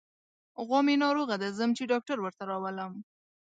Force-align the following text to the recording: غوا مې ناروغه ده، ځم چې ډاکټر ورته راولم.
غوا 0.65 0.79
مې 0.85 0.95
ناروغه 1.03 1.35
ده، 1.41 1.49
ځم 1.57 1.71
چې 1.77 1.89
ډاکټر 1.91 2.17
ورته 2.21 2.43
راولم. 2.49 2.93